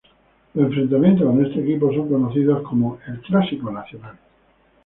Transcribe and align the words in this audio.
Los 0.55 0.65
enfrentamientos 0.65 1.27
con 1.27 1.45
este 1.45 1.61
equipo 1.61 1.93
son 1.93 2.09
conocidos 2.09 2.63
como 2.67 2.97
"el 3.05 3.21
clásico 3.21 3.69
nacional". 3.71 4.17